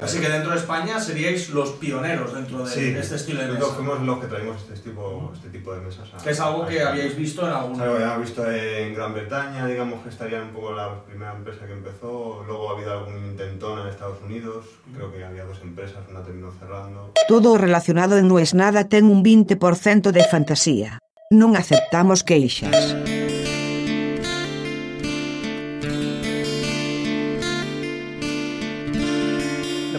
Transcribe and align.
Así 0.00 0.20
que 0.20 0.28
dentro 0.28 0.52
de 0.52 0.58
España 0.58 1.00
seríais 1.00 1.50
los 1.50 1.70
pioneros 1.70 2.32
dentro 2.32 2.64
de 2.64 2.70
Sí, 2.70 2.94
este 2.96 3.16
estilo 3.16 3.40
de 3.40 3.48
nosotros 3.48 3.70
mesa. 3.70 3.82
fuimos 3.82 4.06
los 4.06 4.18
que 4.20 4.26
traímos 4.28 4.56
este 4.62 4.90
tipo, 4.90 5.32
este 5.34 5.48
tipo 5.48 5.74
de 5.74 5.80
mesas. 5.80 6.06
a- 6.14 6.22
Que 6.22 6.30
es 6.30 6.38
algo 6.40 6.66
que 6.66 6.76
España. 6.76 6.90
habíais 6.92 7.16
visto 7.16 7.42
en 7.44 7.52
algún... 7.52 7.76
Que 7.76 7.82
habíamos 7.84 8.20
visto 8.20 8.48
en 8.52 8.94
Gran 8.94 9.12
Bretaña, 9.12 9.66
digamos 9.66 10.02
que 10.04 10.10
estaría 10.10 10.40
un 10.40 10.50
poco 10.50 10.72
la 10.72 11.02
primera 11.02 11.34
empresa 11.34 11.66
que 11.66 11.72
empezó. 11.72 12.44
Luego 12.46 12.70
ha 12.70 12.76
habido 12.76 12.92
algún 12.92 13.16
intentón 13.26 13.80
en 13.80 13.88
Estados 13.88 14.18
Unidos. 14.24 14.66
Creo 14.94 15.10
que 15.12 15.24
había 15.24 15.42
dos 15.44 15.58
empresas, 15.62 15.98
una 16.08 16.22
terminó 16.22 16.52
cerrando. 16.60 17.12
Todo 17.26 17.58
relacionado 17.58 18.18
en 18.18 18.28
No 18.28 18.38
es 18.38 18.54
nada 18.54 18.88
ten 18.88 19.04
un 19.06 19.24
20% 19.24 20.12
de 20.12 20.22
fantasía. 20.30 21.00
Non 21.34 21.58
aceptamos 21.58 22.22
queixas. 22.22 22.94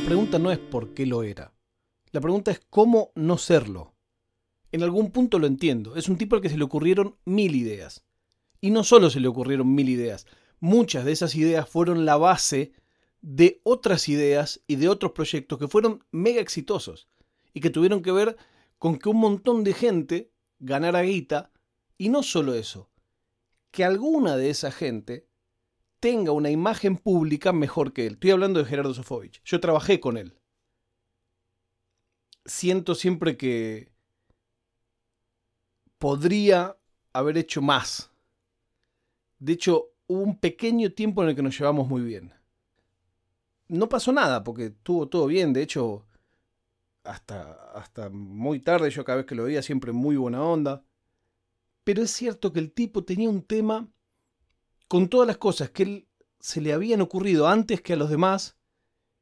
Pregunta 0.09 0.39
no 0.39 0.51
es 0.51 0.57
por 0.57 0.95
qué 0.95 1.05
lo 1.05 1.21
era. 1.21 1.53
La 2.11 2.19
pregunta 2.19 2.49
es 2.49 2.59
cómo 2.71 3.11
no 3.13 3.37
serlo. 3.37 3.93
En 4.71 4.81
algún 4.81 5.11
punto 5.11 5.37
lo 5.37 5.45
entiendo. 5.45 5.95
Es 5.95 6.09
un 6.09 6.17
tipo 6.17 6.35
al 6.35 6.41
que 6.41 6.49
se 6.49 6.57
le 6.57 6.63
ocurrieron 6.63 7.15
mil 7.25 7.55
ideas. 7.55 8.03
Y 8.59 8.71
no 8.71 8.83
solo 8.83 9.11
se 9.11 9.19
le 9.19 9.27
ocurrieron 9.27 9.75
mil 9.75 9.87
ideas. 9.87 10.25
Muchas 10.59 11.05
de 11.05 11.11
esas 11.11 11.35
ideas 11.35 11.69
fueron 11.69 12.07
la 12.07 12.17
base 12.17 12.71
de 13.21 13.61
otras 13.63 14.09
ideas 14.09 14.61
y 14.65 14.77
de 14.77 14.89
otros 14.89 15.11
proyectos 15.11 15.59
que 15.59 15.67
fueron 15.67 16.03
mega 16.09 16.41
exitosos. 16.41 17.07
Y 17.53 17.59
que 17.59 17.69
tuvieron 17.69 18.01
que 18.01 18.11
ver 18.11 18.35
con 18.79 18.97
que 18.97 19.09
un 19.09 19.17
montón 19.17 19.63
de 19.63 19.73
gente 19.75 20.31
ganara 20.57 21.03
guita. 21.03 21.51
Y 21.99 22.09
no 22.09 22.23
solo 22.23 22.55
eso. 22.55 22.89
Que 23.69 23.83
alguna 23.83 24.37
de 24.37 24.49
esa 24.49 24.71
gente 24.71 25.28
tenga 25.99 26.31
una 26.31 26.49
imagen 26.49 26.97
pública 26.97 27.53
mejor 27.53 27.93
que 27.93 28.07
él. 28.07 28.13
Estoy 28.13 28.31
hablando 28.31 28.59
de 28.59 28.65
Gerardo 28.65 28.93
Sofovich. 28.93 29.41
Yo 29.43 29.59
trabajé 29.59 29.99
con 29.99 30.17
él. 30.17 30.33
Siento 32.45 32.95
siempre 32.95 33.37
que 33.37 33.91
podría 35.97 36.77
haber 37.13 37.37
hecho 37.37 37.61
más. 37.61 38.11
De 39.39 39.53
hecho, 39.53 39.91
hubo 40.07 40.21
un 40.21 40.39
pequeño 40.39 40.91
tiempo 40.93 41.21
en 41.23 41.29
el 41.29 41.35
que 41.35 41.43
nos 41.43 41.57
llevamos 41.57 41.87
muy 41.87 42.01
bien. 42.01 42.33
No 43.67 43.87
pasó 43.87 44.11
nada, 44.11 44.43
porque 44.43 44.67
estuvo 44.67 45.07
todo 45.07 45.27
bien. 45.27 45.53
De 45.53 45.61
hecho, 45.61 46.05
hasta, 47.03 47.71
hasta 47.73 48.09
muy 48.09 48.59
tarde, 48.59 48.89
yo 48.89 49.05
cada 49.05 49.17
vez 49.17 49.25
que 49.25 49.35
lo 49.35 49.43
veía 49.43 49.61
siempre 49.61 49.91
muy 49.91 50.15
buena 50.15 50.43
onda. 50.43 50.83
Pero 51.83 52.01
es 52.01 52.11
cierto 52.11 52.51
que 52.51 52.59
el 52.59 52.71
tipo 52.71 53.03
tenía 53.03 53.29
un 53.29 53.43
tema 53.43 53.87
con 54.89 55.07
todas 55.07 55.27
las 55.27 55.37
cosas 55.37 55.69
que 55.69 55.83
él 55.83 56.07
se 56.39 56.59
le 56.59 56.73
habían 56.73 56.99
ocurrido 56.99 57.47
antes 57.47 57.79
que 57.79 57.93
a 57.93 57.95
los 57.95 58.09
demás 58.09 58.57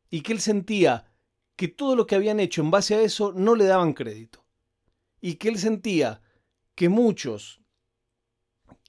y 0.10 0.22
que 0.22 0.32
él 0.32 0.40
sentía 0.40 1.12
que 1.58 1.68
todo 1.68 1.96
lo 1.96 2.08
que 2.08 2.16
habían 2.16 2.40
hecho 2.40 2.62
en 2.62 2.72
base 2.72 2.96
a 2.96 3.02
eso 3.02 3.34
no 3.34 3.54
le 3.54 3.66
daban 3.66 3.94
crédito. 3.94 4.46
Y 5.20 5.36
que 5.36 5.50
él 5.50 5.60
sentía 5.60 6.22
que 6.74 6.88
muchos 6.88 7.60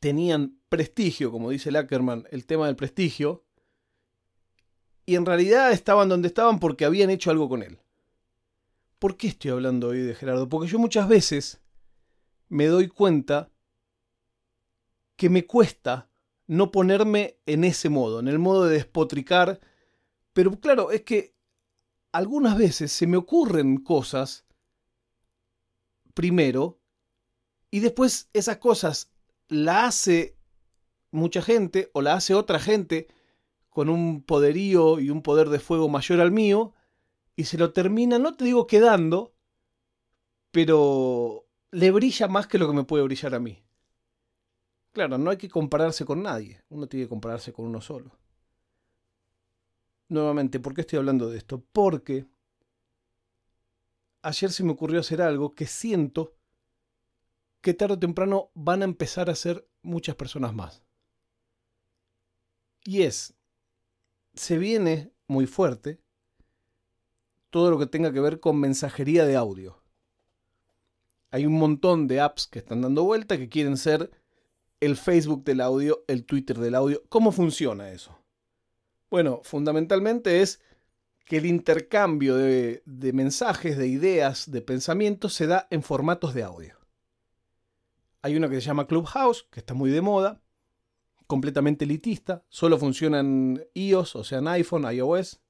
tenían 0.01 0.61
prestigio, 0.69 1.33
como 1.33 1.51
dice 1.51 1.73
Lackerman, 1.73 2.29
el 2.31 2.47
tema 2.47 2.67
del 2.67 2.77
prestigio, 2.77 3.45
y 5.05 5.17
en 5.17 5.27
realidad 5.27 5.73
estaban 5.73 6.09
donde 6.09 6.29
estaban 6.29 6.61
porque 6.61 6.84
habían 6.84 7.11
hecho 7.11 7.31
algo 7.31 7.49
con 7.49 7.62
él. 7.62 7.81
¿Por 9.01 9.17
qué 9.17 9.29
estoy 9.29 9.51
hablando 9.51 9.89
hoy 9.89 10.03
de 10.03 10.15
Gerardo? 10.15 10.49
Porque 10.49 10.69
yo 10.69 10.79
muchas 10.79 11.09
veces 11.09 11.61
me 12.49 12.67
doy 12.67 12.87
cuenta 12.87 13.51
que 15.17 15.29
me 15.29 15.45
cuesta 15.47 16.08
no 16.49 16.73
ponerme 16.73 17.37
en 17.47 17.63
ese 17.63 17.91
modo, 17.91 18.19
en 18.19 18.27
el 18.27 18.41
modo 18.41 18.65
de 18.65 18.75
despotricar. 18.75 19.61
Pero 20.33 20.59
claro, 20.59 20.91
es 20.91 21.03
que 21.03 21.35
algunas 22.11 22.59
veces 22.59 22.91
se 22.91 23.07
me 23.07 23.19
ocurren 23.19 23.77
cosas 23.77 24.45
primero 26.15 26.81
y 27.71 27.81
después 27.81 28.28
esas 28.33 28.56
cosas 28.56 29.12
la 29.49 29.87
hace 29.87 30.37
mucha 31.11 31.43
gente 31.43 31.91
o 31.93 32.03
la 32.03 32.15
hace 32.15 32.34
otra 32.34 32.59
gente 32.59 33.09
con 33.69 33.91
un 33.91 34.22
poderío 34.22 34.99
y 34.99 35.11
un 35.11 35.22
poder 35.22 35.51
de 35.51 35.61
fuego 35.61 35.89
mayor 35.89 36.21
al 36.21 36.33
mío 36.33 36.75
y 37.37 37.45
se 37.45 37.59
lo 37.59 37.72
termina, 37.72 38.19
no 38.19 38.34
te 38.34 38.45
digo 38.45 38.67
quedando, 38.67 39.34
pero 40.51 41.47
le 41.71 41.91
brilla 41.91 42.27
más 42.27 42.47
que 42.47 42.59
lo 42.59 42.67
que 42.67 42.75
me 42.75 42.84
puede 42.84 43.05
brillar 43.05 43.34
a 43.34 43.39
mí. 43.39 43.62
Claro, 44.93 45.19
no 45.19 45.31
hay 45.31 45.37
que 45.37 45.49
compararse 45.49 46.04
con 46.04 46.22
nadie, 46.22 46.62
uno 46.71 46.88
tiene 46.88 47.06
que 47.06 47.10
compararse 47.10 47.53
con 47.53 47.66
uno 47.66 47.81
solo. 47.81 48.10
Nuevamente, 50.09 50.59
¿por 50.59 50.75
qué 50.75 50.81
estoy 50.81 50.99
hablando 50.99 51.28
de 51.28 51.38
esto? 51.38 51.62
Porque 51.72 52.26
ayer 54.22 54.50
se 54.50 54.65
me 54.65 54.72
ocurrió 54.72 55.00
hacer 55.00 55.21
algo 55.21 55.54
que 55.54 55.66
siento 55.66 56.34
que 57.60 57.75
tarde 57.75 57.94
o 57.94 57.98
temprano 57.98 58.50
van 58.54 58.82
a 58.82 58.87
empezar 58.87 59.28
a 59.28 59.32
hacer 59.32 59.69
muchas 59.82 60.16
personas 60.16 60.54
más. 60.54 60.82
Y 62.84 63.03
es, 63.03 63.34
se 64.34 64.56
viene 64.56 65.12
muy 65.27 65.47
fuerte 65.47 66.00
todo 67.50 67.71
lo 67.71 67.78
que 67.78 67.87
tenga 67.87 68.12
que 68.12 68.21
ver 68.21 68.41
con 68.41 68.59
mensajería 68.59 69.27
de 69.27 69.37
audio. 69.37 69.82
Hay 71.31 71.44
un 71.44 71.59
montón 71.59 72.06
de 72.06 72.21
apps 72.21 72.47
que 72.47 72.60
están 72.60 72.81
dando 72.81 73.04
vuelta 73.04 73.37
que 73.37 73.48
quieren 73.48 73.77
ser 73.77 74.10
el 74.81 74.97
Facebook 74.97 75.44
del 75.44 75.61
audio, 75.61 76.05
el 76.09 76.25
Twitter 76.25 76.59
del 76.59 76.75
audio. 76.75 77.03
¿Cómo 77.09 77.33
funciona 77.33 77.91
eso? 77.91 78.19
Bueno, 79.11 79.41
fundamentalmente 79.43 80.43
es 80.43 80.61
que 81.25 81.39
el 81.39 81.47
intercambio 81.47 82.37
de, 82.37 82.83
mensajes, 83.12 83.77
de 83.77 83.87
ideas, 83.87 84.50
de 84.50 84.62
pensamientos 84.62 85.34
se 85.34 85.47
da 85.47 85.66
en 85.71 85.83
formatos 85.83 86.34
de 86.34 86.43
audio. 86.43 86.78
Hay 88.22 88.37
una 88.37 88.49
que 88.49 88.56
se 88.56 88.62
llama 88.62 88.87
Clubhouse, 88.87 89.47
que 89.50 89.61
está 89.61 89.75
muy 89.75 89.91
de 89.91 90.00
moda, 90.00 90.43
completamente 91.27 91.84
elitista, 91.84 92.45
solo 92.49 92.78
funciona 92.78 93.21
en 93.21 93.62
iOS, 93.75 94.16
o 94.16 94.25
sea, 94.25 94.39
en 94.39 94.49
iPhone, 94.49 94.91
iOS, 94.91 95.41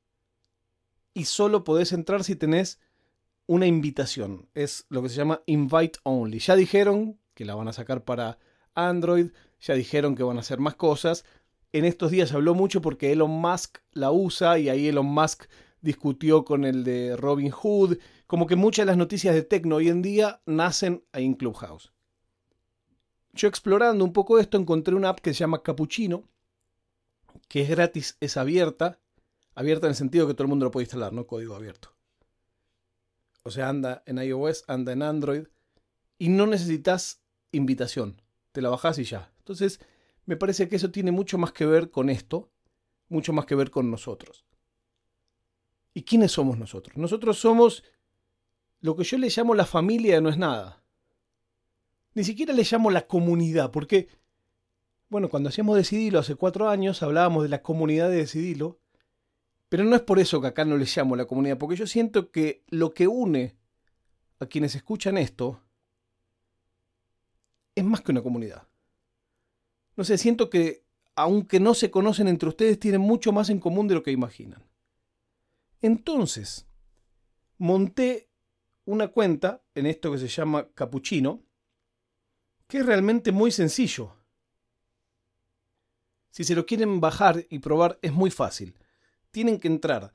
y 1.15 1.25
solo 1.25 1.65
podés 1.65 1.93
entrar 1.93 2.25
si 2.25 2.34
tenés 2.34 2.81
una 3.47 3.66
invitación. 3.66 4.49
Es 4.55 4.84
lo 4.89 5.03
que 5.03 5.09
se 5.09 5.16
llama 5.16 5.43
invite 5.47 5.99
only. 6.03 6.41
Ya 6.41 6.56
dijeron 6.56 7.21
que 7.34 7.45
la 7.45 7.55
van 7.55 7.69
a 7.69 7.72
sacar 7.72 8.05
para 8.05 8.39
Android, 8.87 9.31
ya 9.61 9.75
dijeron 9.75 10.15
que 10.15 10.22
van 10.22 10.37
a 10.37 10.41
hacer 10.41 10.59
más 10.61 10.75
cosas. 10.75 11.25
En 11.72 11.84
estos 11.84 12.11
días 12.11 12.33
habló 12.33 12.55
mucho 12.55 12.81
porque 12.81 13.12
Elon 13.12 13.31
Musk 13.31 13.78
la 13.93 14.11
usa 14.11 14.59
y 14.59 14.69
ahí 14.69 14.89
Elon 14.89 15.06
Musk 15.06 15.44
discutió 15.81 16.44
con 16.44 16.65
el 16.65 16.84
de 16.84 17.16
Robin 17.16 17.50
Hood. 17.50 17.99
Como 18.27 18.47
que 18.47 18.56
muchas 18.56 18.84
de 18.84 18.93
las 18.93 18.97
noticias 18.97 19.34
de 19.34 19.43
Tecno 19.43 19.77
hoy 19.77 19.89
en 19.89 20.03
día 20.03 20.41
nacen 20.47 21.05
ahí 21.12 21.25
en 21.25 21.34
Clubhouse. 21.34 21.93
Yo 23.33 23.49
explorando 23.49 24.05
un 24.05 24.12
poco 24.12 24.39
esto 24.39 24.56
encontré 24.56 24.95
una 24.95 25.10
app 25.10 25.21
que 25.21 25.33
se 25.33 25.41
llama 25.41 25.62
Cappuccino, 25.62 26.25
que 27.49 27.62
es 27.62 27.69
gratis, 27.69 28.16
es 28.21 28.37
abierta. 28.37 28.99
Abierta 29.55 29.87
en 29.87 29.91
el 29.91 29.97
sentido 29.97 30.27
que 30.27 30.34
todo 30.34 30.45
el 30.45 30.49
mundo 30.49 30.66
lo 30.66 30.71
puede 30.71 30.84
instalar, 30.84 31.12
no 31.12 31.27
código 31.27 31.55
abierto. 31.55 31.95
O 33.43 33.50
sea, 33.50 33.69
anda 33.69 34.03
en 34.06 34.19
iOS, 34.19 34.65
anda 34.69 34.93
en 34.93 35.03
Android 35.03 35.47
y 36.19 36.28
no 36.28 36.47
necesitas 36.47 37.22
invitación. 37.53 38.21
Te 38.59 38.63
la 38.63 38.71
bajás 38.71 38.99
y 38.99 39.05
ya. 39.05 39.33
Entonces, 39.39 39.79
me 40.27 40.37
parece 40.37 40.69
que 40.69 40.75
eso 40.75 40.91
tiene 40.91 41.13
mucho 41.13 41.39
más 41.39 41.53
que 41.53 41.65
ver 41.65 41.93
con 41.93 42.11
esto, 42.11 42.51
mucho 43.09 43.33
más 43.33 43.47
que 43.47 43.55
ver 43.55 43.71
con 43.71 43.89
nosotros. 43.89 44.45
¿Y 45.95 46.03
quiénes 46.03 46.33
somos 46.33 46.59
nosotros? 46.59 46.97
Nosotros 46.97 47.39
somos 47.39 47.85
lo 48.81 48.97
que 48.97 49.05
yo 49.05 49.17
le 49.17 49.29
llamo 49.29 49.55
la 49.55 49.65
familia 49.65 50.21
no 50.21 50.29
es 50.29 50.39
nada. 50.39 50.83
Ni 52.15 52.25
siquiera 52.25 52.53
le 52.53 52.65
llamo 52.69 52.91
la 52.91 53.07
comunidad, 53.07 53.71
porque, 53.71 54.09
bueno, 55.09 55.29
cuando 55.29 55.51
hacíamos 55.51 55.77
Decidilo 55.77 56.19
hace 56.19 56.35
cuatro 56.35 56.69
años 56.69 57.05
hablábamos 57.05 57.45
de 57.45 57.51
la 57.51 57.63
comunidad 57.63 58.11
de 58.11 58.17
Decidilo, 58.17 58.81
pero 59.69 59.85
no 59.85 59.95
es 59.95 60.03
por 60.03 60.19
eso 60.19 60.41
que 60.41 60.49
acá 60.49 60.65
no 60.65 60.77
le 60.77 60.84
llamo 60.84 61.15
la 61.15 61.27
comunidad, 61.27 61.59
porque 61.59 61.77
yo 61.77 61.87
siento 61.87 62.33
que 62.33 62.65
lo 62.71 62.93
que 62.93 63.07
une 63.07 63.57
a 64.41 64.47
quienes 64.47 64.75
escuchan 64.75 65.16
esto 65.16 65.63
es 67.78 67.84
más 67.84 68.01
que 68.01 68.13
una 68.13 68.22
comunidad. 68.22 68.66
No 69.97 70.04
sé, 70.04 70.19
siento 70.19 70.51
que 70.51 70.84
aunque 71.15 71.59
no 71.59 71.75
se 71.75 71.91
conocen 71.91 72.28
entre 72.28 72.48
ustedes, 72.48 72.78
tienen 72.78 73.01
mucho 73.01 73.33
más 73.33 73.51
en 73.51 73.59
común 73.59 73.89
de 73.89 73.95
lo 73.97 74.04
que 74.04 74.13
imaginan. 74.13 74.63
Entonces, 75.83 76.69
monté 77.57 78.30
una 78.84 79.09
cuenta 79.09 79.65
en 79.75 79.86
esto 79.86 80.13
que 80.13 80.19
se 80.19 80.28
llama 80.28 80.69
Capuchino, 80.75 81.42
que 82.69 82.78
es 82.78 82.86
realmente 82.86 83.33
muy 83.33 83.51
sencillo. 83.51 84.15
Si 86.30 86.45
se 86.45 86.54
lo 86.54 86.66
quieren 86.66 87.01
bajar 87.01 87.47
y 87.51 87.59
probar, 87.59 87.98
es 88.01 88.13
muy 88.13 88.30
fácil. 88.30 88.78
Tienen 89.33 89.59
que 89.59 89.66
entrar 89.66 90.13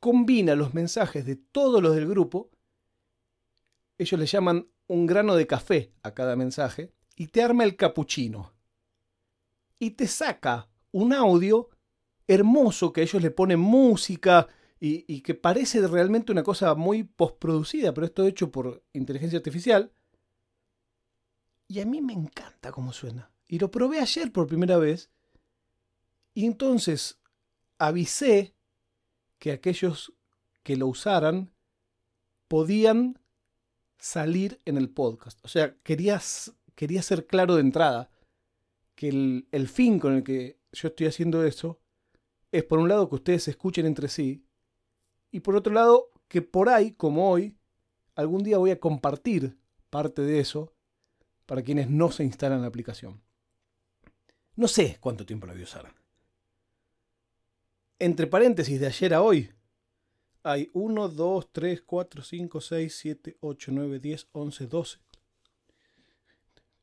combina 0.01 0.55
los 0.55 0.73
mensajes 0.73 1.27
de 1.27 1.37
todos 1.37 1.83
los 1.83 1.95
del 1.95 2.09
grupo, 2.09 2.51
ellos 3.99 4.19
le 4.19 4.25
llaman 4.25 4.67
un 4.87 5.05
grano 5.05 5.37
de 5.37 5.47
café 5.47 5.93
a 6.03 6.15
cada 6.15 6.35
mensaje, 6.35 6.95
y 7.15 7.27
te 7.27 7.43
arma 7.43 7.65
el 7.65 7.77
capuchino. 7.77 8.55
Y 9.79 9.91
te 9.91 10.07
saca 10.07 10.71
un 10.93 11.13
audio 11.13 11.69
hermoso 12.27 12.93
que 12.93 13.03
ellos 13.03 13.23
le 13.23 13.31
ponen 13.31 13.61
música 13.61 14.49
y, 14.79 15.21
que 15.23 15.35
parece 15.35 15.87
realmente 15.87 16.33
una 16.33 16.43
cosa 16.43 16.75
muy 16.75 17.03
postproducida, 17.03 17.95
pero 17.95 18.07
esto 18.07 18.27
hecho 18.27 18.51
por 18.51 18.85
inteligencia 18.93 19.39
artificial. 19.39 19.91
Y 21.69 21.81
a 21.81 21.87
mí 21.87 22.01
me 22.01 22.13
encanta 22.13 22.71
cómo 22.71 22.93
suena. 22.93 23.31
Y 23.49 23.59
lo 23.59 23.71
probé 23.71 24.01
ayer 24.01 24.31
por 24.33 24.47
primera 24.47 24.77
vez. 24.77 25.11
Y 26.35 26.45
entonces 26.45 27.19
avisé 27.79 28.55
que 29.39 29.53
aquellos 29.53 30.13
que 30.63 30.77
lo 30.77 30.87
usaran 30.87 31.51
podían 32.49 33.19
salir 33.99 34.61
en 34.65 34.77
el 34.77 34.91
podcast. 34.91 35.43
O 35.45 35.49
sea, 35.49 35.75
quería, 35.83 36.21
quería 36.75 37.03
ser 37.03 37.27
claro 37.27 37.55
de 37.55 37.63
entrada 37.63 38.11
que 38.95 39.09
el, 39.09 39.49
el 39.51 39.69
fin 39.69 39.99
con 39.99 40.15
el 40.15 40.23
que 40.23 40.59
yo 40.73 40.89
estoy 40.89 41.07
haciendo 41.07 41.45
eso 41.45 41.81
es 42.53 42.65
por 42.65 42.79
un 42.79 42.89
lado 42.89 43.09
que 43.09 43.17
ustedes 43.17 43.45
se 43.45 43.51
escuchen 43.51 43.87
entre 43.87 44.09
sí 44.09 44.45
y 45.31 45.41
por 45.41 45.57
otro 45.57 45.73
lado 45.73 46.11
que 46.29 46.43
por 46.43 46.69
ahí, 46.69 46.93
como 46.93 47.31
hoy, 47.31 47.57
algún 48.15 48.43
día 48.43 48.59
voy 48.59 48.71
a 48.71 48.81
compartir 48.81 49.57
parte 49.91 50.23
de 50.23 50.41
eso 50.41 50.73
para 51.45 51.63
quienes 51.63 51.89
no 51.89 52.11
se 52.11 52.25
instalan 52.25 52.63
la 52.63 52.67
aplicación. 52.67 53.23
No 54.57 54.69
sé 54.69 54.99
cuánto 55.01 55.25
tiempo 55.25 55.47
la 55.47 55.53
voy 55.53 55.63
a 55.63 55.65
usar. 55.65 55.95
Entre 57.99 58.27
paréntesis, 58.27 58.81
de 58.81 58.87
ayer 58.87 59.15
a 59.15 59.23
hoy, 59.23 59.51
hay 60.43 60.71
1, 60.73 61.09
2, 61.09 61.53
3, 61.53 61.83
4, 61.83 62.23
5, 62.23 62.61
6, 62.61 62.97
7, 62.97 63.37
8, 63.41 63.71
9, 63.73 63.99
10, 63.99 64.29
11, 64.33 64.67
12. 64.67 64.99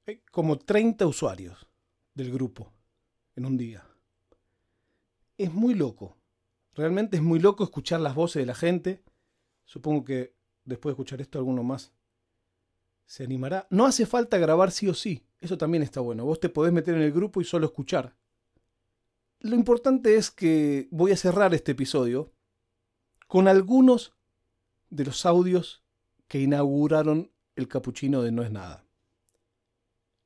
Hay 0.06 0.18
como 0.32 0.58
30 0.58 1.06
usuarios 1.08 1.66
del 2.14 2.32
grupo 2.32 2.72
en 3.36 3.46
un 3.46 3.58
día. 3.58 3.88
Es 5.38 5.54
muy 5.54 5.74
loco. 5.74 6.18
Realmente 6.76 7.18
es 7.18 7.24
muy 7.24 7.40
loco 7.40 7.64
escuchar 7.64 8.00
las 8.00 8.16
voces 8.16 8.42
de 8.42 8.46
la 8.46 8.56
gente. 8.56 9.04
Supongo 9.66 10.04
que 10.04 10.36
después 10.66 10.92
de 10.92 10.94
escuchar 10.94 11.22
esto 11.22 11.38
alguno 11.38 11.64
más 11.64 11.94
se 13.06 13.24
animará. 13.24 13.68
No 13.70 13.86
hace 13.86 14.06
falta 14.06 14.38
grabar 14.38 14.72
sí 14.72 14.88
o 14.88 14.94
sí. 14.94 15.26
Eso 15.40 15.58
también 15.58 15.84
está 15.84 16.00
bueno. 16.00 16.26
Vos 16.26 16.40
te 16.40 16.50
podés 16.50 16.74
meter 16.74 16.96
en 16.96 17.02
el 17.02 17.12
grupo 17.12 17.42
y 17.42 17.46
solo 17.46 17.66
escuchar. 17.66 18.16
Lo 19.40 19.56
importante 19.56 20.16
es 20.16 20.32
que 20.32 20.88
voy 20.90 21.12
a 21.12 21.18
cerrar 21.18 21.54
este 21.54 21.74
episodio 21.74 22.32
con 23.28 23.48
algunos 23.48 24.14
de 24.90 25.06
los 25.06 25.26
audios 25.26 25.84
que 26.28 26.40
inauguraron 26.40 27.32
el 27.56 27.68
capuchino 27.68 28.22
de 28.22 28.32
No 28.32 28.44
es 28.44 28.52
nada. 28.52 28.86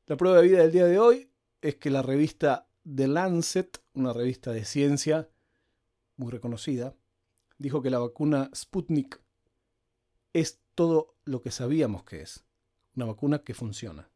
La 0.06 0.18
prueba 0.18 0.38
de 0.38 0.48
vida 0.48 0.60
del 0.60 0.72
día 0.72 0.86
de 0.86 1.00
hoy 1.00 1.30
es 1.62 1.76
que 1.76 1.90
la 1.90 2.02
revista 2.02 2.67
The 2.96 3.08
Lancet, 3.08 3.82
una 3.94 4.14
revista 4.14 4.54
de 4.54 4.64
ciencia, 4.64 5.28
muy 6.16 6.32
reconocida, 6.32 6.96
dijo 7.58 7.82
que 7.82 7.90
la 7.90 8.00
vacuna 8.00 8.50
Sputnik 8.56 9.20
es 10.32 10.60
todo 10.74 11.16
lo 11.26 11.42
que 11.42 11.52
sabíamos 11.52 12.06
que 12.06 12.22
es, 12.22 12.46
una 12.96 13.06
vacuna 13.06 13.40
que 13.40 13.54
funciona. 13.54 14.10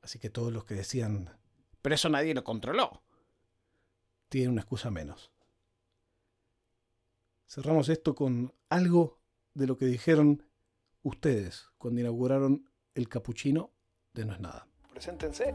Así 0.00 0.20
que 0.20 0.30
todos 0.30 0.52
los 0.52 0.64
que 0.64 0.74
decían, 0.74 1.36
pero 1.82 1.96
eso 1.96 2.08
nadie 2.08 2.34
lo 2.34 2.44
controló, 2.44 3.02
tienen 4.28 4.52
una 4.52 4.60
excusa 4.60 4.90
menos. 4.90 5.32
Cerramos 7.48 7.88
esto 7.88 8.14
con 8.14 8.52
algo 8.68 9.18
de 9.54 9.66
lo 9.66 9.76
que 9.76 9.86
dijeron 9.86 10.44
ustedes 11.02 11.66
cuando 11.78 12.00
inauguraron 12.00 12.70
el 12.94 13.08
capuchino 13.08 13.72
de 14.12 14.24
No 14.24 14.34
es 14.34 14.40
nada. 14.40 14.68
Preséntense. 14.92 15.54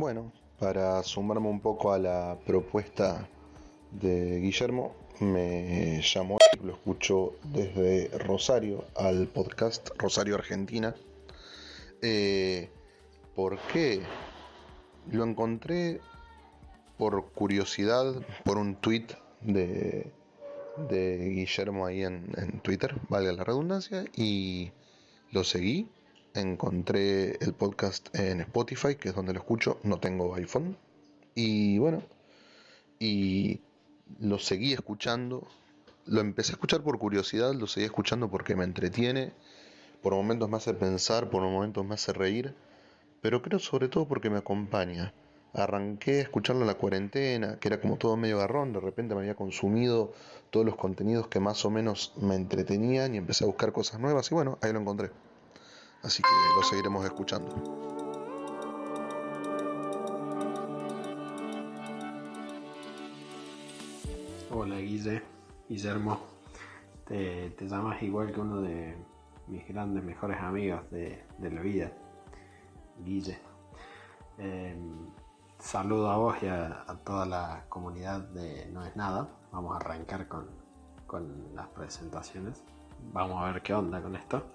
Bueno, 0.00 0.32
para 0.58 1.02
sumarme 1.02 1.48
un 1.48 1.60
poco 1.60 1.92
a 1.92 1.98
la 1.98 2.38
propuesta 2.46 3.28
de 3.90 4.40
Guillermo, 4.40 4.96
me 5.20 6.00
llamó, 6.00 6.38
lo 6.64 6.72
escucho 6.72 7.34
desde 7.44 8.08
Rosario 8.16 8.86
al 8.96 9.26
podcast 9.26 9.90
Rosario 9.98 10.36
Argentina. 10.36 10.94
Eh, 12.00 12.70
¿Por 13.36 13.58
qué? 13.74 14.00
Lo 15.12 15.22
encontré 15.22 16.00
por 16.96 17.32
curiosidad, 17.32 18.14
por 18.42 18.56
un 18.56 18.76
tweet 18.76 19.08
de, 19.42 20.10
Guillermo 20.88 21.84
ahí 21.84 22.04
en, 22.04 22.32
en 22.38 22.60
Twitter, 22.60 22.96
valga 23.10 23.32
la 23.32 23.44
redundancia, 23.44 24.06
y 24.16 24.72
lo 25.30 25.44
seguí 25.44 25.90
encontré 26.34 27.36
el 27.40 27.52
podcast 27.54 28.14
en 28.14 28.40
Spotify, 28.42 28.94
que 28.96 29.10
es 29.10 29.14
donde 29.14 29.32
lo 29.32 29.40
escucho, 29.40 29.78
no 29.82 29.98
tengo 29.98 30.34
iPhone. 30.34 30.76
Y 31.34 31.78
bueno, 31.78 32.02
y 32.98 33.60
lo 34.18 34.38
seguí 34.38 34.72
escuchando. 34.72 35.46
Lo 36.06 36.20
empecé 36.20 36.52
a 36.52 36.54
escuchar 36.54 36.82
por 36.82 36.98
curiosidad, 36.98 37.54
lo 37.54 37.66
seguí 37.66 37.86
escuchando 37.86 38.30
porque 38.30 38.56
me 38.56 38.64
entretiene. 38.64 39.32
Por 40.02 40.14
momentos 40.14 40.48
me 40.48 40.56
hace 40.56 40.74
pensar, 40.74 41.30
por 41.30 41.42
momentos 41.42 41.84
me 41.84 41.94
hace 41.94 42.12
reír. 42.12 42.54
Pero 43.20 43.42
creo 43.42 43.58
sobre 43.58 43.88
todo 43.88 44.08
porque 44.08 44.30
me 44.30 44.38
acompaña. 44.38 45.12
Arranqué 45.52 46.18
a 46.18 46.22
escucharlo 46.22 46.62
en 46.62 46.68
la 46.68 46.74
cuarentena, 46.74 47.58
que 47.58 47.68
era 47.68 47.80
como 47.80 47.96
todo 47.96 48.16
medio 48.16 48.38
garrón, 48.38 48.72
de 48.72 48.80
repente 48.80 49.14
me 49.14 49.22
había 49.22 49.34
consumido 49.34 50.12
todos 50.50 50.64
los 50.64 50.76
contenidos 50.76 51.26
que 51.26 51.40
más 51.40 51.64
o 51.64 51.70
menos 51.70 52.12
me 52.16 52.36
entretenían 52.36 53.14
y 53.14 53.18
empecé 53.18 53.44
a 53.44 53.48
buscar 53.48 53.72
cosas 53.72 53.98
nuevas 54.00 54.30
y 54.30 54.34
bueno, 54.34 54.58
ahí 54.62 54.72
lo 54.72 54.80
encontré. 54.80 55.10
Así 56.02 56.22
que 56.22 56.28
lo 56.56 56.62
seguiremos 56.62 57.04
escuchando. 57.04 57.54
Hola 64.50 64.76
Guille, 64.78 65.22
Guillermo. 65.68 66.18
Te, 67.04 67.54
llamas 67.60 68.02
igual 68.02 68.32
que 68.32 68.40
uno 68.40 68.62
de 68.62 68.96
mis 69.46 69.66
grandes, 69.68 70.02
mejores 70.02 70.40
amigos 70.40 70.90
de, 70.90 71.22
la 71.38 71.60
vida, 71.60 71.92
Guille. 73.04 73.38
Em, 74.38 75.10
saludo 75.58 76.10
a 76.10 76.16
vos 76.16 76.42
y 76.42 76.46
a, 76.46 76.86
toda 77.04 77.26
la 77.26 77.66
comunidad 77.68 78.20
de 78.20 78.70
No 78.72 78.86
es 78.86 78.96
Nada. 78.96 79.28
Vamos 79.52 79.74
a 79.74 79.76
arrancar 79.76 80.28
con, 80.28 80.48
con 81.06 81.54
las 81.54 81.68
presentaciones. 81.68 82.64
Vamos 83.12 83.42
a 83.42 83.52
ver 83.52 83.62
qué 83.62 83.74
onda 83.74 84.00
con 84.00 84.16
esto. 84.16 84.46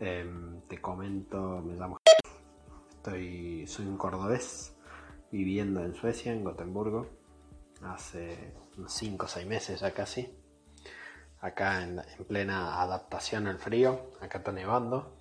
Em, 0.00 0.60
te 0.62 0.80
comento, 0.80 1.62
me 1.62 1.74
llamo. 1.74 1.98
Estoy, 2.90 3.66
soy 3.66 3.86
un 3.86 3.96
cordobés 3.96 4.74
viviendo 5.30 5.84
en 5.84 5.94
Suecia, 5.94 6.32
en 6.32 6.42
Gotemburgo, 6.42 7.08
hace 7.82 8.54
unos 8.76 8.92
5 8.92 9.26
o 9.26 9.28
6 9.28 9.46
meses 9.46 9.80
ya 9.80 9.92
casi. 9.92 10.36
Acá 11.40 11.82
en, 11.82 12.02
plena 12.26 12.80
adaptación 12.82 13.46
al 13.46 13.58
frío, 13.58 14.10
acá 14.20 14.38
está 14.38 14.50
nevando, 14.50 15.16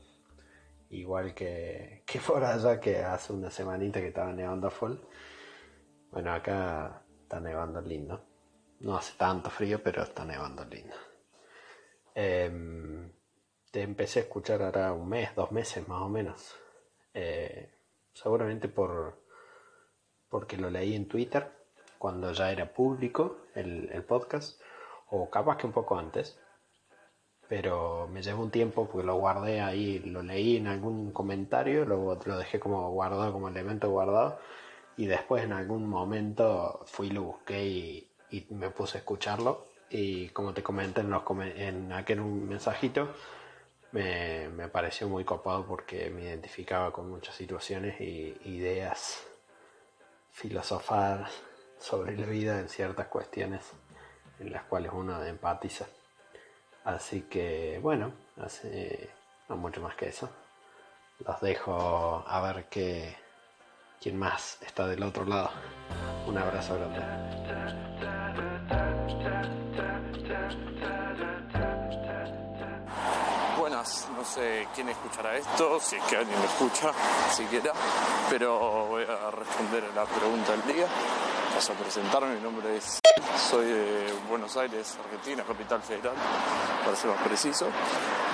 igual 0.89 1.35
que, 1.35 2.03
que 2.07 2.19
por 2.19 2.43
allá 2.43 2.79
que 2.79 3.03
hace 3.03 3.33
una 3.33 3.51
semanita 3.51 3.99
que 3.99 4.07
estaba 4.07 4.31
nevando 4.31 4.67
a 4.67 4.71
full. 4.71 4.95
Bueno, 6.11 6.33
acá 6.33 7.03
está 7.21 7.39
nevando 7.39 7.79
lindo. 7.81 8.25
No 8.79 8.97
hace 8.97 9.13
tanto 9.17 9.49
frío, 9.49 9.81
pero 9.83 10.03
está 10.03 10.25
nevando 10.25 10.65
lindo. 10.65 10.95
Eh, 12.15 13.02
te 13.73 13.81
empecé 13.81 14.19
a 14.19 14.21
escuchar 14.21 14.61
ahora 14.61 14.93
un 14.93 15.09
mes, 15.09 15.33
dos 15.35 15.51
meses 15.51 15.87
más 15.87 16.03
o 16.03 16.07
menos. 16.07 16.55
Eh, 17.15 17.73
seguramente 18.13 18.67
por 18.67 19.17
porque 20.29 20.57
lo 20.57 20.69
leí 20.69 20.95
en 20.95 21.07
Twitter 21.07 21.51
cuando 21.97 22.31
ya 22.33 22.51
era 22.51 22.71
público 22.71 23.37
el, 23.55 24.03
podcast, 24.03 24.61
o 25.09 25.27
capaz 25.27 25.57
que 25.57 25.65
un 25.65 25.73
poco 25.73 25.97
antes, 25.97 26.39
pero 27.47 28.07
me 28.11 28.21
llevó 28.21 28.43
un 28.43 28.51
tiempo 28.51 28.87
porque 28.87 29.07
lo 29.07 29.15
guardé 29.15 29.61
ahí, 29.61 29.97
lo 29.99 30.21
leí 30.21 30.57
en 30.57 30.67
algún 30.67 31.11
comentario, 31.11 31.83
luego 31.83 32.19
lo 32.25 32.37
dejé 32.37 32.59
como 32.59 32.91
guardado, 32.91 33.33
como 33.33 33.47
elemento 33.47 33.89
guardado, 33.89 34.37
y 34.97 35.07
después 35.07 35.43
en 35.43 35.53
algún 35.53 35.89
momento 35.89 36.81
fui, 36.85 37.09
lo 37.09 37.23
busqué 37.23 37.65
y, 37.65 38.11
y 38.29 38.45
me 38.53 38.69
puse 38.69 38.97
a 38.97 39.01
escucharlo, 39.01 39.67
y 39.89 40.29
como 40.29 40.53
te 40.53 40.61
comenté 40.61 41.01
en, 41.01 41.09
los, 41.09 41.23
en 41.55 41.91
aquel 41.91 42.21
mensajito, 42.21 43.09
me, 43.93 44.49
me, 44.49 44.67
pareció 44.67 45.07
muy 45.07 45.23
copado 45.23 45.65
porque 45.65 46.09
me 46.09 46.23
identificaba 46.23 46.91
con 46.91 47.09
muchas 47.09 47.35
situaciones 47.35 48.01
y 48.01 48.35
ideas, 48.43 49.23
filosofar 50.31 51.27
sobre 51.79 52.17
la 52.17 52.25
vida 52.25 52.59
en 52.59 52.69
ciertas 52.69 53.07
cuestiones 53.07 53.71
en 54.39 54.51
las 54.51 54.63
cuales 54.63 54.91
uno 54.93 55.23
empatiza. 55.23 55.85
Así 56.83 57.21
que 57.21 57.79
bueno, 57.81 58.13
hace 58.37 59.09
no 59.47 59.57
mucho 59.57 59.81
más 59.81 59.95
que 59.95 60.09
eso. 60.09 60.29
Los 61.19 61.39
dejo 61.39 62.23
a 62.27 62.41
ver 62.41 62.65
que 62.65 63.15
quién 64.01 64.17
más 64.17 64.61
está 64.63 64.87
del 64.87 65.03
otro 65.03 65.23
lado. 65.23 65.51
Un 66.27 66.37
abrazo 66.37 66.75
grande. 66.75 67.42
Sé 74.33 74.67
quién 74.73 74.89
escuchará 74.89 75.37
esto, 75.37 75.79
si 75.79 75.95
es 75.95 76.03
que 76.05 76.17
alguien 76.17 76.35
lo 76.39 76.45
escucha 76.45 76.91
siquiera, 77.31 77.71
pero 78.31 78.87
voy 78.87 79.03
a 79.03 79.29
responder 79.29 79.83
a 79.91 79.95
la 79.95 80.05
pregunta 80.05 80.53
del 80.53 80.75
día. 80.75 80.87
Paso 81.53 81.73
a 81.73 81.75
presentarme, 81.75 82.35
mi 82.35 82.41
nombre 82.41 82.77
es, 82.77 82.99
soy 83.37 83.65
de 83.65 84.13
Buenos 84.27 84.57
Aires, 84.57 84.97
Argentina, 85.05 85.43
capital 85.43 85.83
federal, 85.83 86.15
para 86.83 86.97
ser 86.97 87.11
más 87.11 87.21
preciso. 87.21 87.67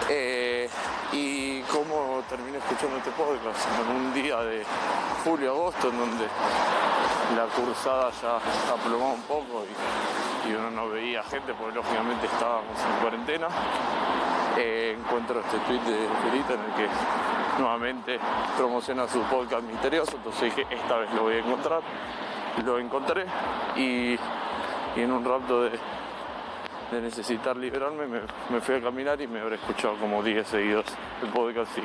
Eh, 0.07 0.69
y 1.11 1.61
cómo 1.63 2.23
terminé 2.29 2.59
escuchando 2.59 2.95
este 2.95 3.11
podcast 3.11 3.67
en 3.81 3.95
un 3.95 4.13
día 4.13 4.37
de 4.37 4.63
julio-agosto, 5.25 5.89
en 5.89 5.99
donde 5.99 6.27
la 7.35 7.45
cursada 7.53 8.09
ya 8.21 8.37
aplomó 8.73 9.15
un 9.15 9.21
poco 9.23 9.65
y, 9.65 10.49
y 10.49 10.55
uno 10.55 10.71
no 10.71 10.87
veía 10.87 11.21
gente, 11.23 11.53
porque 11.55 11.75
lógicamente 11.75 12.25
estábamos 12.25 12.79
en 12.79 13.01
cuarentena 13.01 13.47
eh, 14.57 14.97
encuentro 14.99 15.39
este 15.39 15.57
tweet 15.59 15.79
de 15.79 16.07
Ferita 16.23 16.53
en 16.53 16.59
el 16.61 16.73
que 16.75 16.87
nuevamente 17.59 18.19
promociona 18.57 19.07
su 19.07 19.21
podcast 19.23 19.63
misterioso, 19.63 20.15
entonces 20.15 20.55
dije, 20.55 20.65
esta 20.69 20.97
vez 20.97 21.13
lo 21.13 21.23
voy 21.23 21.35
a 21.35 21.39
encontrar. 21.39 21.81
Lo 22.65 22.79
encontré 22.79 23.25
y, 23.77 24.17
en 24.95 25.11
un 25.11 25.23
rapto 25.23 25.63
de, 25.63 25.79
necesitar 26.91 27.55
liberarme 27.55 28.07
me, 28.07 28.61
fui 28.61 28.75
a 28.75 28.81
caminar 28.81 29.21
y 29.21 29.27
me 29.27 29.39
habré 29.39 29.55
escuchado 29.55 29.95
como 29.97 30.23
10 30.23 30.47
seguidos 30.47 30.85
el 31.21 31.29
podcast 31.29 31.77
y 31.77 31.83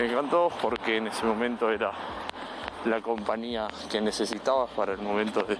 me 0.00 0.06
encantó 0.06 0.50
porque 0.62 0.96
en 0.96 1.08
ese 1.08 1.26
momento 1.26 1.70
era 1.70 1.92
la 2.86 3.02
compañía 3.02 3.68
que 3.90 4.00
necesitaba 4.00 4.66
para 4.66 4.94
el 4.94 5.02
momento 5.02 5.42
de 5.42 5.58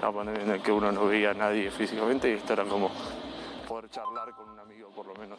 la 0.00 0.12
pandemia 0.12 0.42
en 0.42 0.50
el 0.52 0.62
que 0.62 0.70
uno 0.70 0.92
no 0.92 1.06
veía 1.06 1.32
a 1.32 1.34
nadie 1.34 1.70
físicamente 1.72 2.30
y 2.30 2.34
esto 2.34 2.52
era 2.52 2.64
como 2.64 2.90
poder 3.66 3.90
charlar 3.90 4.32
con 4.34 4.48
un 4.48 4.60
amigo 4.60 4.90
por 4.90 5.06
lo 5.06 5.14
menos 5.16 5.38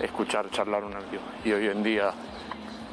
escuchar 0.00 0.50
charlar 0.50 0.84
un 0.84 0.94
amigo. 0.94 1.22
Y 1.44 1.52
hoy 1.52 1.66
en 1.68 1.82
día 1.82 2.12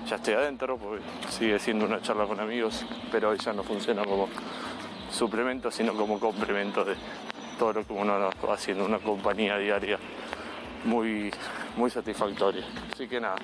ya 0.08 0.16
estoy 0.16 0.34
adentro, 0.34 0.78
porque 0.78 1.04
sigue 1.30 1.60
siendo 1.60 1.86
una 1.86 2.02
charla 2.02 2.26
con 2.26 2.40
amigos, 2.40 2.86
pero 3.12 3.34
ya 3.36 3.54
no 3.54 3.64
funciona 3.64 4.04
como 4.04 4.28
suplemento, 5.12 5.72
sino 5.72 5.94
como 5.94 6.20
complemento 6.20 6.84
de 6.84 6.96
todo 7.58 7.74
lo 7.74 7.86
que 7.86 7.94
uno 7.94 8.18
va 8.18 8.54
haciendo, 8.54 8.86
una 8.86 9.00
compañía 9.00 9.58
diaria 9.58 10.00
muy, 10.86 11.32
muy 11.76 11.90
satisfactoria. 11.90 12.64
Así 12.94 13.08
que 13.08 13.20
nada, 13.20 13.36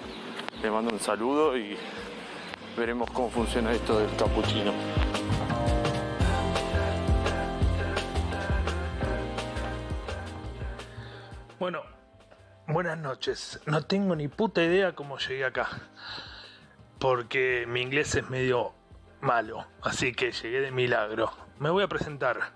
le 0.62 0.72
mando 0.72 0.92
un 0.94 1.00
saludo 1.00 1.58
y 1.58 1.78
veremos 2.78 3.10
cómo 3.12 3.30
funciona 3.30 3.72
esto 3.72 4.00
del 4.00 4.16
capuchino. 4.16 4.74
Bueno, 11.60 11.95
Buenas 12.68 12.98
noches. 12.98 13.60
No 13.68 13.84
tengo 13.84 14.16
ni 14.16 14.28
puta 14.28 14.64
idea 14.64 14.96
cómo 14.96 15.20
llegué 15.20 15.46
acá. 15.46 15.70
Porque 17.00 17.66
mi 17.68 17.82
inglés 17.82 18.16
es 18.16 18.28
medio 18.32 18.74
malo. 19.22 19.68
Así 19.84 20.14
que 20.14 20.32
llegué 20.32 20.62
de 20.62 20.72
milagro. 20.72 21.32
Me 21.60 21.70
voy 21.70 21.84
a 21.84 21.88
presentar. 21.88 22.54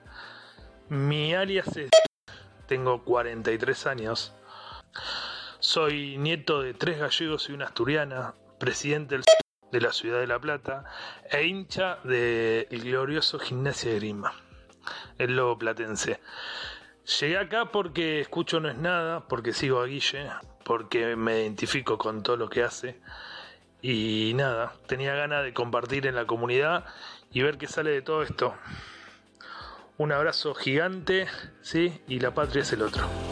Mi 0.89 1.35
alias 1.35 1.77
es... 1.77 1.91
Tengo 2.65 3.03
43 3.03 3.85
años. 3.85 4.33
Soy 5.59 6.17
nieto 6.17 6.61
de 6.63 6.73
tres 6.73 6.97
gallegos 6.97 7.47
y 7.49 7.53
una 7.53 7.65
asturiana. 7.65 8.33
Presidente 8.57 9.15
del 9.15 9.23
de 9.71 9.81
la 9.81 9.93
ciudad 9.93 10.19
de 10.19 10.25
La 10.25 10.39
Plata. 10.39 10.85
E 11.29 11.45
hincha 11.45 11.99
del 12.03 12.65
glorioso 12.83 13.37
Gimnasia 13.37 13.91
de 13.91 13.97
Grima. 13.97 14.33
El 15.19 15.35
lobo 15.35 15.59
platense. 15.59 16.19
Llegué 17.09 17.39
acá 17.39 17.65
porque 17.65 18.19
escucho 18.19 18.59
No 18.59 18.69
es 18.69 18.77
nada, 18.77 19.27
porque 19.27 19.51
sigo 19.51 19.81
a 19.81 19.87
Guille, 19.87 20.29
porque 20.63 21.15
me 21.15 21.41
identifico 21.41 21.97
con 21.97 22.21
todo 22.21 22.37
lo 22.37 22.49
que 22.49 22.61
hace. 22.61 22.99
Y 23.81 24.33
nada, 24.35 24.73
tenía 24.85 25.15
ganas 25.15 25.43
de 25.43 25.53
compartir 25.53 26.05
en 26.05 26.13
la 26.13 26.27
comunidad 26.27 26.85
y 27.31 27.41
ver 27.41 27.57
qué 27.57 27.65
sale 27.65 27.89
de 27.89 28.03
todo 28.03 28.21
esto. 28.21 28.53
Un 29.97 30.11
abrazo 30.11 30.53
gigante, 30.53 31.27
¿sí? 31.61 31.99
Y 32.07 32.19
la 32.19 32.33
patria 32.33 32.61
es 32.61 32.71
el 32.73 32.83
otro. 32.83 33.28